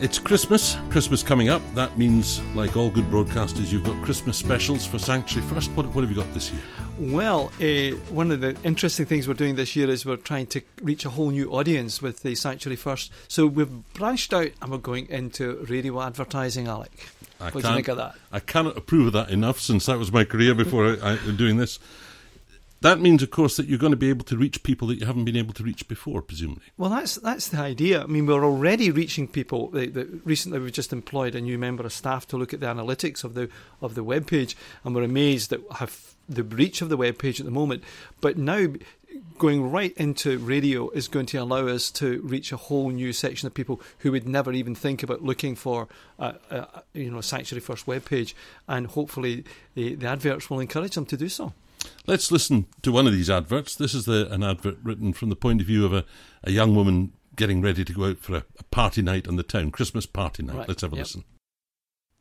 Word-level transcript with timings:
It's 0.00 0.18
Christmas. 0.18 0.78
Christmas 0.88 1.22
coming 1.22 1.50
up. 1.50 1.60
That 1.74 1.98
means, 1.98 2.40
like 2.54 2.74
all 2.74 2.88
good 2.88 3.04
broadcasters, 3.10 3.70
you've 3.70 3.84
got 3.84 4.02
Christmas 4.02 4.38
specials 4.38 4.86
for 4.86 4.98
Sanctuary 4.98 5.46
First. 5.46 5.70
What, 5.72 5.84
what 5.88 6.00
have 6.00 6.08
you 6.08 6.16
got 6.16 6.32
this 6.32 6.50
year? 6.50 6.62
Well, 6.98 7.52
uh, 7.60 7.96
one 8.10 8.30
of 8.30 8.40
the 8.40 8.56
interesting 8.64 9.04
things 9.04 9.28
we're 9.28 9.34
doing 9.34 9.56
this 9.56 9.76
year 9.76 9.90
is 9.90 10.06
we're 10.06 10.16
trying 10.16 10.46
to 10.48 10.62
reach 10.80 11.04
a 11.04 11.10
whole 11.10 11.28
new 11.28 11.52
audience 11.52 12.00
with 12.00 12.22
the 12.22 12.34
Sanctuary 12.34 12.76
First. 12.76 13.12
So 13.28 13.46
we've 13.46 13.92
branched 13.92 14.32
out 14.32 14.52
and 14.62 14.72
we're 14.72 14.78
going 14.78 15.06
into 15.10 15.66
radio 15.68 16.00
advertising, 16.00 16.66
Alec. 16.66 17.10
I 17.38 17.50
what 17.50 17.62
do 17.62 17.68
you 17.68 17.74
think 17.74 17.88
of 17.88 17.98
that? 17.98 18.14
I 18.32 18.40
cannot 18.40 18.78
approve 18.78 19.08
of 19.08 19.12
that 19.12 19.28
enough 19.28 19.60
since 19.60 19.84
that 19.84 19.98
was 19.98 20.10
my 20.10 20.24
career 20.24 20.54
before 20.54 20.96
I, 21.02 21.12
I, 21.12 21.30
doing 21.36 21.58
this. 21.58 21.78
That 22.82 22.98
means, 22.98 23.22
of 23.22 23.30
course, 23.30 23.58
that 23.58 23.66
you're 23.66 23.78
going 23.78 23.92
to 23.92 23.96
be 23.96 24.08
able 24.08 24.24
to 24.24 24.38
reach 24.38 24.62
people 24.62 24.88
that 24.88 24.98
you 24.98 25.06
haven't 25.06 25.26
been 25.26 25.36
able 25.36 25.52
to 25.54 25.62
reach 25.62 25.86
before, 25.86 26.22
presumably. 26.22 26.64
Well, 26.78 26.88
that's 26.88 27.16
that's 27.16 27.48
the 27.48 27.58
idea. 27.58 28.02
I 28.02 28.06
mean, 28.06 28.24
we're 28.24 28.44
already 28.44 28.90
reaching 28.90 29.28
people. 29.28 29.68
Recently, 30.24 30.58
we've 30.58 30.72
just 30.72 30.92
employed 30.92 31.34
a 31.34 31.42
new 31.42 31.58
member 31.58 31.84
of 31.84 31.92
staff 31.92 32.26
to 32.28 32.38
look 32.38 32.54
at 32.54 32.60
the 32.60 32.66
analytics 32.66 33.22
of 33.22 33.34
the 33.34 33.50
of 33.82 33.94
the 33.94 34.02
web 34.02 34.26
page, 34.26 34.56
and 34.82 34.94
we're 34.94 35.02
amazed 35.02 35.52
at 35.52 35.60
have 35.76 36.14
the 36.26 36.42
reach 36.42 36.80
of 36.80 36.88
the 36.88 36.96
web 36.96 37.18
page 37.18 37.38
at 37.38 37.44
the 37.44 37.52
moment. 37.52 37.84
But 38.22 38.38
now, 38.38 38.68
going 39.38 39.70
right 39.70 39.92
into 39.98 40.38
radio 40.38 40.88
is 40.90 41.06
going 41.06 41.26
to 41.26 41.36
allow 41.38 41.66
us 41.66 41.90
to 41.90 42.22
reach 42.22 42.50
a 42.50 42.56
whole 42.56 42.88
new 42.88 43.12
section 43.12 43.46
of 43.46 43.52
people 43.52 43.80
who 43.98 44.12
would 44.12 44.26
never 44.26 44.52
even 44.52 44.74
think 44.74 45.02
about 45.02 45.22
looking 45.22 45.54
for 45.54 45.86
a, 46.18 46.34
a 46.50 46.82
you 46.94 47.10
know 47.10 47.20
Sanctuary 47.20 47.60
First 47.60 47.86
web 47.86 48.06
page, 48.06 48.34
and 48.66 48.86
hopefully 48.86 49.44
the, 49.74 49.96
the 49.96 50.06
adverts 50.06 50.48
will 50.48 50.60
encourage 50.60 50.94
them 50.94 51.04
to 51.04 51.16
do 51.18 51.28
so. 51.28 51.52
Let's 52.06 52.32
listen 52.32 52.66
to 52.82 52.92
one 52.92 53.06
of 53.06 53.12
these 53.12 53.30
adverts. 53.30 53.76
This 53.76 53.94
is 53.94 54.04
the, 54.04 54.32
an 54.32 54.42
advert 54.42 54.78
written 54.82 55.12
from 55.12 55.28
the 55.28 55.36
point 55.36 55.60
of 55.60 55.66
view 55.66 55.84
of 55.84 55.92
a, 55.92 56.04
a 56.42 56.50
young 56.50 56.74
woman 56.74 57.12
getting 57.36 57.62
ready 57.62 57.84
to 57.84 57.92
go 57.92 58.06
out 58.06 58.18
for 58.18 58.36
a, 58.36 58.44
a 58.58 58.64
party 58.64 59.02
night 59.02 59.28
on 59.28 59.36
the 59.36 59.42
town, 59.42 59.70
Christmas 59.70 60.06
party 60.06 60.42
night. 60.42 60.56
Right. 60.56 60.68
Let's 60.68 60.82
have 60.82 60.92
a 60.92 60.96
yep. 60.96 61.04
listen. 61.04 61.24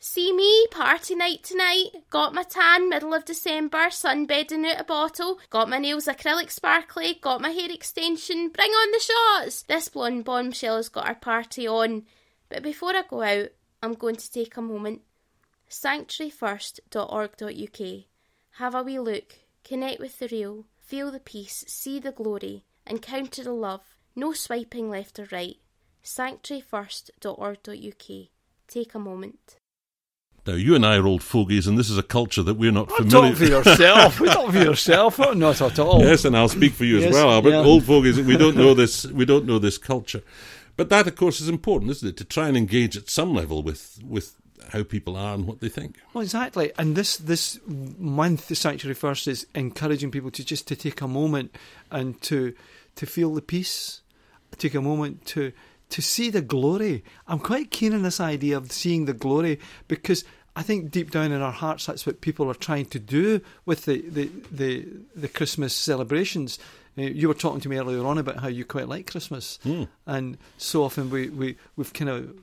See 0.01 0.31
me, 0.31 0.65
party 0.71 1.13
night 1.13 1.43
tonight. 1.43 1.89
Got 2.09 2.33
my 2.33 2.43
tan, 2.43 2.87
middle 2.87 3.13
of 3.13 3.25
December, 3.25 3.89
sunbedding 3.89 4.65
out 4.65 4.79
a 4.79 4.85
bottle. 4.85 5.41
Got 5.49 5.69
my 5.69 5.77
nails 5.77 6.05
acrylic 6.05 6.51
sparkly, 6.51 7.15
got 7.19 7.41
my 7.41 7.49
hair 7.49 7.69
extension. 7.69 8.47
Bring 8.47 8.71
on 8.71 8.91
the 8.91 8.99
shots! 8.99 9.63
This 9.63 9.89
blonde 9.89 10.23
bombshell 10.23 10.77
has 10.77 10.87
got 10.87 11.05
our 11.05 11.15
party 11.15 11.67
on. 11.67 12.05
But 12.47 12.63
before 12.63 12.95
I 12.95 13.03
go 13.09 13.23
out, 13.23 13.49
I'm 13.83 13.93
going 13.93 14.15
to 14.15 14.31
take 14.31 14.55
a 14.55 14.61
moment. 14.61 15.01
Sanctuaryfirst.org.uk. 15.69 18.03
Have 18.51 18.75
a 18.75 18.83
wee 18.83 18.99
look 18.99 19.35
Connect 19.69 19.99
with 19.99 20.17
the 20.17 20.27
real, 20.31 20.65
feel 20.79 21.11
the 21.11 21.19
peace, 21.19 21.63
see 21.67 21.99
the 21.99 22.11
glory, 22.11 22.63
encounter 22.87 23.43
the 23.43 23.53
love. 23.53 23.81
No 24.15 24.33
swiping 24.33 24.89
left 24.89 25.19
or 25.19 25.27
right. 25.31 25.57
Sanctuaryfirst.org.uk. 26.03 28.27
Take 28.67 28.95
a 28.95 28.99
moment. 28.99 29.57
Now, 30.47 30.55
you 30.55 30.73
and 30.73 30.83
I 30.83 30.97
are 30.97 31.05
old 31.05 31.21
fogies, 31.21 31.67
and 31.67 31.77
this 31.77 31.91
is 31.91 31.99
a 31.99 32.03
culture 32.03 32.41
that 32.41 32.55
we're 32.55 32.71
not 32.71 32.91
familiar 32.91 33.29
with. 33.29 33.37
for 33.37 33.45
yourself. 33.45 34.19
We 34.19 34.29
talk 34.29 34.53
for 34.53 34.57
yourself. 34.63 35.19
Not 35.19 35.61
at 35.61 35.77
all. 35.77 36.01
Yes, 36.01 36.25
and 36.25 36.35
I'll 36.35 36.49
speak 36.49 36.73
for 36.73 36.85
you 36.85 36.97
yes, 36.97 37.09
as 37.09 37.13
well, 37.13 37.29
Albert. 37.29 37.51
Yeah. 37.51 37.57
Old 37.57 37.83
fogies, 37.83 38.19
we 38.19 38.37
don't 38.37 38.57
know 38.57 38.73
this. 38.73 39.05
We 39.05 39.25
don't 39.25 39.45
know 39.45 39.59
this 39.59 39.77
culture, 39.77 40.23
but 40.77 40.89
that, 40.89 41.05
of 41.05 41.15
course, 41.15 41.39
is 41.39 41.47
important, 41.47 41.91
isn't 41.91 42.09
it? 42.09 42.17
To 42.17 42.25
try 42.25 42.47
and 42.47 42.57
engage 42.57 42.97
at 42.97 43.07
some 43.07 43.35
level 43.35 43.61
with 43.61 43.99
with 44.03 44.35
how 44.69 44.83
people 44.83 45.15
are 45.15 45.33
and 45.33 45.47
what 45.47 45.59
they 45.59 45.69
think. 45.69 45.97
Well, 46.13 46.21
exactly. 46.21 46.71
And 46.77 46.95
this 46.95 47.17
this 47.17 47.59
month, 47.67 48.47
the 48.47 48.55
Sanctuary 48.55 48.95
First 48.95 49.27
is 49.27 49.47
encouraging 49.55 50.11
people 50.11 50.31
to 50.31 50.45
just 50.45 50.67
to 50.67 50.75
take 50.75 51.01
a 51.01 51.07
moment 51.07 51.55
and 51.91 52.21
to 52.23 52.53
to 52.95 53.05
feel 53.05 53.33
the 53.33 53.41
peace, 53.41 54.01
take 54.57 54.75
a 54.75 54.81
moment 54.81 55.25
to 55.27 55.51
to 55.89 56.01
see 56.01 56.29
the 56.29 56.41
glory. 56.41 57.03
I'm 57.27 57.39
quite 57.39 57.71
keen 57.71 57.93
on 57.93 58.03
this 58.03 58.19
idea 58.19 58.57
of 58.57 58.71
seeing 58.71 59.05
the 59.05 59.13
glory 59.13 59.59
because 59.87 60.23
I 60.55 60.61
think 60.61 60.91
deep 60.91 61.11
down 61.11 61.31
in 61.31 61.41
our 61.41 61.51
hearts 61.51 61.85
that's 61.85 62.05
what 62.05 62.21
people 62.21 62.49
are 62.49 62.55
trying 62.55 62.85
to 62.87 62.99
do 62.99 63.41
with 63.65 63.85
the 63.85 64.01
the 64.01 64.29
the, 64.51 64.87
the 65.15 65.27
Christmas 65.27 65.75
celebrations. 65.75 66.59
Uh, 66.97 67.03
you 67.03 67.27
were 67.27 67.33
talking 67.33 67.61
to 67.61 67.69
me 67.69 67.77
earlier 67.77 68.05
on 68.05 68.17
about 68.17 68.39
how 68.39 68.47
you 68.47 68.65
quite 68.65 68.87
like 68.87 69.09
Christmas, 69.09 69.59
mm. 69.63 69.87
and 70.05 70.37
so 70.57 70.83
often 70.83 71.09
we, 71.09 71.29
we 71.29 71.55
we've 71.75 71.93
kind 71.93 72.09
of 72.09 72.33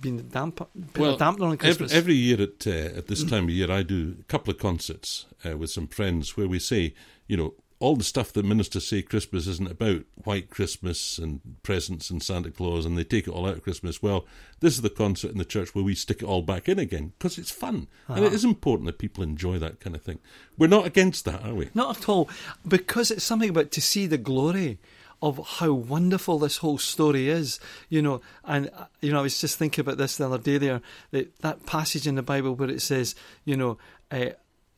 been 0.00 0.28
damp, 0.28 0.68
well, 0.96 1.16
dampener 1.16 1.50
on 1.50 1.56
Christmas. 1.56 1.92
Every, 1.92 2.14
every 2.14 2.14
year 2.14 2.42
at 2.42 2.66
uh, 2.66 2.98
at 2.98 3.06
this 3.06 3.24
time 3.24 3.44
of 3.44 3.50
year, 3.50 3.70
I 3.70 3.82
do 3.82 4.16
a 4.20 4.24
couple 4.24 4.52
of 4.52 4.58
concerts 4.58 5.26
uh, 5.44 5.56
with 5.56 5.70
some 5.70 5.86
friends 5.86 6.36
where 6.36 6.48
we 6.48 6.58
say, 6.58 6.94
you 7.26 7.36
know, 7.36 7.54
all 7.80 7.96
the 7.96 8.04
stuff 8.04 8.32
that 8.32 8.44
ministers 8.44 8.86
say 8.86 9.02
Christmas 9.02 9.46
isn't 9.46 9.70
about 9.70 10.02
white 10.24 10.50
Christmas 10.50 11.18
and 11.18 11.40
presents 11.62 12.10
and 12.10 12.22
Santa 12.22 12.50
Claus, 12.50 12.84
and 12.84 12.98
they 12.98 13.04
take 13.04 13.28
it 13.28 13.30
all 13.30 13.46
out 13.46 13.56
of 13.56 13.62
Christmas. 13.62 14.02
Well, 14.02 14.26
this 14.60 14.74
is 14.74 14.82
the 14.82 14.90
concert 14.90 15.30
in 15.30 15.38
the 15.38 15.44
church 15.44 15.74
where 15.74 15.84
we 15.84 15.94
stick 15.94 16.22
it 16.22 16.26
all 16.26 16.42
back 16.42 16.68
in 16.68 16.78
again 16.78 17.12
because 17.18 17.38
it's 17.38 17.50
fun, 17.50 17.86
uh-huh. 18.08 18.14
and 18.14 18.24
it 18.24 18.34
uh-huh. 18.34 18.48
important 18.48 18.86
that 18.86 18.98
people 18.98 19.22
enjoy 19.22 19.58
that 19.58 19.80
kind 19.80 19.94
of 19.94 20.02
thing. 20.02 20.18
We're 20.56 20.66
not 20.66 20.86
against 20.86 21.24
that, 21.26 21.44
are 21.44 21.54
we? 21.54 21.70
Not 21.74 21.98
at 21.98 22.08
all, 22.08 22.28
because 22.66 23.10
it's 23.10 23.24
something 23.24 23.50
about 23.50 23.70
to 23.72 23.80
see 23.80 24.06
the 24.06 24.18
glory 24.18 24.78
of 25.20 25.44
how 25.58 25.72
wonderful 25.72 26.38
this 26.38 26.58
whole 26.58 26.78
story 26.78 27.28
is, 27.28 27.58
you 27.88 28.02
know. 28.02 28.20
And 28.44 28.70
uh, 28.76 28.86
you 29.00 29.12
know, 29.12 29.18
I 29.18 29.22
was 29.22 29.40
just 29.40 29.58
thinking 29.58 29.82
about 29.82 29.98
this 29.98 30.16
the 30.16 30.26
other 30.26 30.38
day. 30.38 30.58
There, 30.58 30.80
that, 31.10 31.38
that 31.40 31.66
passage 31.66 32.06
in 32.06 32.14
the 32.14 32.22
Bible 32.22 32.54
where 32.54 32.70
it 32.70 32.82
says, 32.82 33.14
you 33.44 33.56
know, 33.56 33.78
uh, 34.10 34.30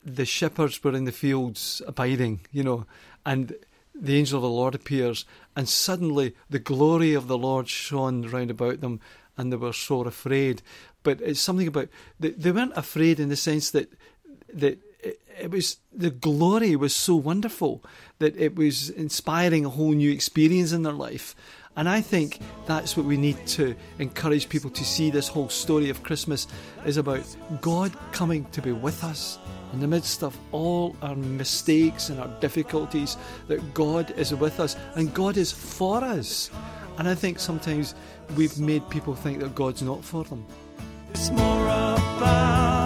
the 0.03 0.25
shepherds 0.25 0.83
were 0.83 0.95
in 0.95 1.05
the 1.05 1.11
fields 1.11 1.81
abiding, 1.87 2.41
you 2.51 2.63
know, 2.63 2.85
and 3.25 3.53
the 3.93 4.17
angel 4.17 4.37
of 4.37 4.43
the 4.43 4.49
Lord 4.49 4.73
appears, 4.73 5.25
and 5.55 5.69
suddenly 5.69 6.35
the 6.49 6.59
glory 6.59 7.13
of 7.13 7.27
the 7.27 7.37
Lord 7.37 7.69
shone 7.69 8.23
round 8.23 8.49
about 8.49 8.81
them, 8.81 8.99
and 9.37 9.51
they 9.51 9.57
were 9.57 9.73
sore 9.73 10.07
afraid. 10.07 10.61
But 11.03 11.21
it's 11.21 11.39
something 11.39 11.67
about 11.67 11.89
they, 12.19 12.29
they 12.29 12.51
weren't 12.51 12.77
afraid 12.77 13.19
in 13.19 13.29
the 13.29 13.35
sense 13.35 13.71
that 13.71 13.91
that 14.53 14.79
it 15.03 15.49
was 15.49 15.77
the 15.91 16.09
glory 16.09 16.75
was 16.75 16.95
so 16.95 17.15
wonderful 17.15 17.83
that 18.19 18.37
it 18.37 18.55
was 18.55 18.89
inspiring 18.89 19.65
a 19.65 19.69
whole 19.69 19.93
new 19.93 20.11
experience 20.11 20.71
in 20.71 20.83
their 20.83 20.93
life. 20.93 21.35
And 21.75 21.87
I 21.87 22.01
think 22.01 22.39
that's 22.67 22.97
what 22.97 23.05
we 23.05 23.15
need 23.17 23.47
to 23.47 23.75
encourage 23.97 24.49
people 24.49 24.69
to 24.71 24.83
see 24.83 25.09
this 25.09 25.29
whole 25.29 25.49
story 25.49 25.89
of 25.89 26.03
Christmas 26.03 26.47
is 26.85 26.97
about 26.97 27.23
God 27.61 27.95
coming 28.11 28.45
to 28.51 28.61
be 28.61 28.73
with 28.73 29.03
us 29.03 29.39
in 29.73 29.79
the 29.79 29.87
midst 29.87 30.21
of 30.21 30.37
all 30.51 30.95
our 31.01 31.15
mistakes 31.15 32.09
and 32.09 32.19
our 32.19 32.27
difficulties, 32.41 33.15
that 33.47 33.73
God 33.73 34.11
is 34.11 34.35
with 34.35 34.59
us 34.59 34.75
and 34.95 35.13
God 35.13 35.37
is 35.37 35.51
for 35.51 36.03
us. 36.03 36.51
And 36.97 37.07
I 37.07 37.15
think 37.15 37.39
sometimes 37.39 37.95
we've 38.35 38.59
made 38.59 38.87
people 38.89 39.15
think 39.15 39.39
that 39.39 39.55
God's 39.55 39.81
not 39.81 40.03
for 40.03 40.25
them. 40.25 40.45
It's 41.13 41.31
more 41.31 41.63
about 41.65 42.80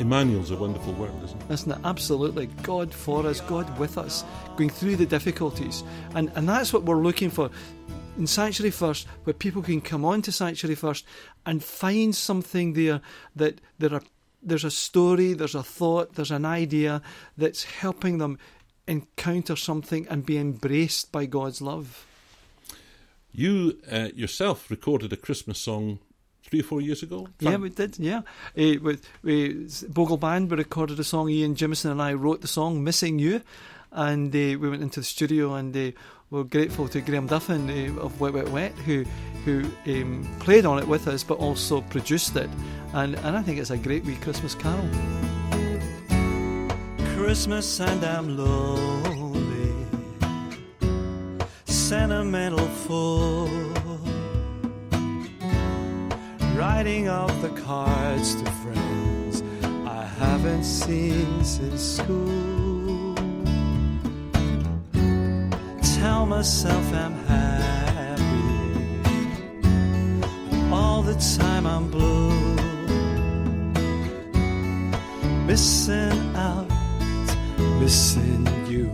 Emmanuel's 0.00 0.50
a 0.50 0.56
wonderful 0.56 0.92
word, 0.94 1.10
isn't 1.24 1.42
it? 1.42 1.52
Isn't 1.52 1.72
it? 1.72 1.78
Absolutely. 1.84 2.46
God 2.62 2.94
for 2.94 3.26
us, 3.26 3.40
God 3.40 3.78
with 3.78 3.98
us, 3.98 4.24
going 4.56 4.70
through 4.70 4.96
the 4.96 5.06
difficulties. 5.06 5.82
And, 6.14 6.30
and 6.36 6.48
that's 6.48 6.72
what 6.72 6.84
we're 6.84 6.96
looking 6.96 7.30
for 7.30 7.50
in 8.16 8.26
Sanctuary 8.26 8.70
First, 8.70 9.06
where 9.24 9.34
people 9.34 9.62
can 9.62 9.80
come 9.80 10.04
on 10.04 10.22
to 10.22 10.32
Sanctuary 10.32 10.74
First 10.74 11.04
and 11.46 11.62
find 11.62 12.14
something 12.14 12.74
there 12.74 13.00
that 13.36 13.60
there 13.78 13.94
are 13.94 14.02
there's 14.40 14.64
a 14.64 14.70
story, 14.70 15.32
there's 15.32 15.56
a 15.56 15.64
thought, 15.64 16.14
there's 16.14 16.30
an 16.30 16.44
idea 16.44 17.02
that's 17.36 17.64
helping 17.64 18.18
them 18.18 18.38
encounter 18.86 19.56
something 19.56 20.06
and 20.08 20.24
be 20.24 20.38
embraced 20.38 21.10
by 21.10 21.26
God's 21.26 21.60
love. 21.60 22.06
You 23.32 23.78
uh, 23.90 24.08
yourself 24.14 24.70
recorded 24.70 25.12
a 25.12 25.16
Christmas 25.16 25.58
song 25.58 25.98
three 26.48 26.60
or 26.60 26.64
four 26.64 26.80
years 26.80 27.02
ago. 27.02 27.28
Yeah, 27.40 27.56
we 27.56 27.68
did. 27.70 27.98
Yeah, 27.98 28.22
uh, 28.56 28.80
with 28.82 29.08
we, 29.22 29.68
Bogle 29.88 30.16
Band, 30.16 30.50
we 30.50 30.56
recorded 30.56 30.98
a 30.98 31.04
song. 31.04 31.28
Ian 31.28 31.54
Jimison 31.54 31.90
and 31.90 32.02
I 32.02 32.14
wrote 32.14 32.40
the 32.40 32.48
song 32.48 32.82
"Missing 32.82 33.18
You," 33.18 33.42
and 33.92 34.34
uh, 34.34 34.38
we 34.38 34.68
went 34.68 34.82
into 34.82 35.00
the 35.00 35.06
studio 35.06 35.54
and 35.54 35.76
uh, 35.76 35.90
we're 36.30 36.44
grateful 36.44 36.88
to 36.88 37.00
Graeme 37.00 37.26
Duffin 37.26 37.70
uh, 37.70 38.00
of 38.00 38.20
Wet 38.20 38.32
Wet 38.32 38.48
Wet 38.48 38.72
who 38.86 39.04
who 39.44 39.64
um, 39.86 40.28
played 40.40 40.66
on 40.66 40.78
it 40.78 40.88
with 40.88 41.08
us, 41.08 41.22
but 41.24 41.38
also 41.38 41.80
produced 41.82 42.36
it. 42.36 42.50
And 42.92 43.14
and 43.16 43.36
I 43.36 43.42
think 43.42 43.58
it's 43.58 43.70
a 43.70 43.78
great 43.78 44.04
wee 44.04 44.16
Christmas 44.16 44.54
carol. 44.54 44.88
Christmas 47.16 47.80
and 47.80 48.02
I'm 48.04 48.36
lonely, 48.38 49.86
sentimental 51.66 52.66
fool 52.68 53.27
writing 56.78 57.08
off 57.08 57.42
the 57.42 57.48
cards 57.66 58.36
to 58.40 58.48
friends 58.62 59.42
I 59.84 60.04
haven't 60.20 60.62
seen 60.62 61.44
since 61.44 61.82
school. 61.82 63.16
Tell 65.98 66.24
myself 66.24 66.84
I'm 66.94 67.16
happy, 67.26 68.22
all 70.72 71.02
the 71.02 71.16
time 71.36 71.66
I'm 71.66 71.90
blue. 71.90 72.30
missing 75.48 76.36
out, 76.36 76.70
missing 77.80 78.46
you. 78.68 78.88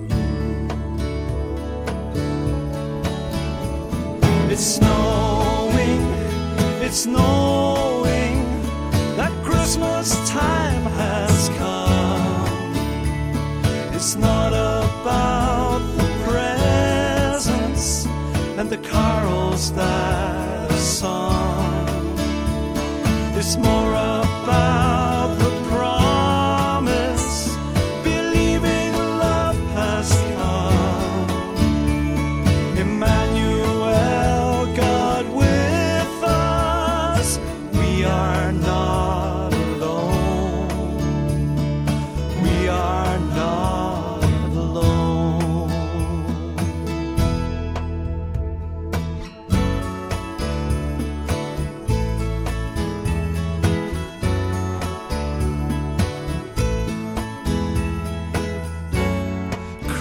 It's 4.50 4.66
snowing, 4.76 6.02
it's 6.80 7.00
snowing, 7.00 7.33
that 19.72 20.70
are 20.70 20.76
sung. 20.76 22.18
It's 23.36 23.56
more 23.56 23.92
about 23.92 24.73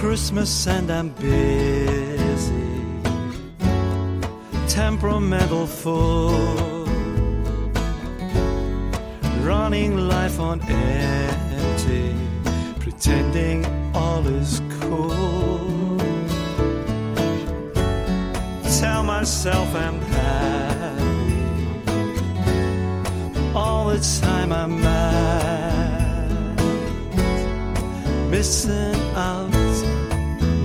Christmas 0.06 0.66
and 0.66 0.90
I'm 0.90 1.08
busy, 1.08 2.52
temperamental 4.68 5.66
full, 5.66 6.84
running 9.40 9.96
life 9.96 10.38
on 10.38 10.60
empty, 10.60 12.14
pretending 12.80 13.64
all 13.94 14.26
is 14.26 14.60
cool. 14.78 15.98
Tell 18.78 19.02
myself 19.02 19.74
I'm 19.74 20.00
happy, 20.02 21.46
all 23.54 23.88
the 23.88 24.00
time 24.20 24.52
I'm 24.52 24.82
mad, 24.82 26.60
missing 28.30 29.00
out 29.16 29.53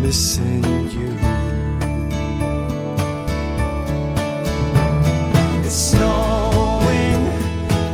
missing 0.02 0.64
you. 0.92 1.18
It's 5.66 5.76
snowing, 5.76 7.22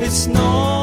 it's 0.01 0.23
snowing, 0.23 0.74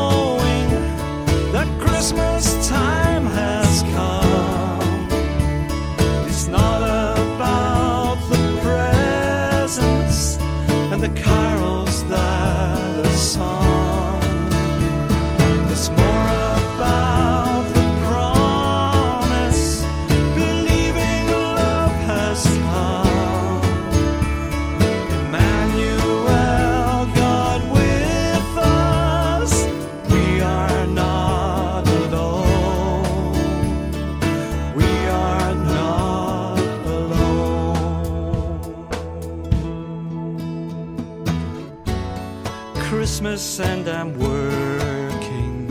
Christmas 42.94 43.59
and 43.59 43.89
I'm 43.89 44.19
working, 44.19 45.67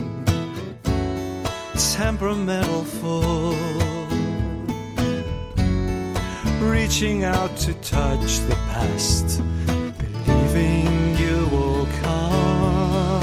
temperamental 1.95 2.83
full, 2.83 3.55
reaching 6.59 7.23
out 7.23 7.55
to 7.57 7.75
touch 7.75 8.39
the 8.49 8.55
past, 8.71 9.39
believing 10.25 11.15
you 11.17 11.47
will 11.51 11.85
come. 12.01 13.21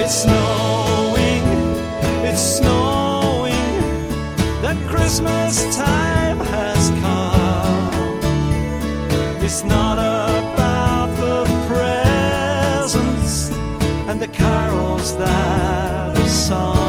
It's 0.00 0.22
snowing, 0.24 0.59
that 15.20 16.00
more 16.50 16.79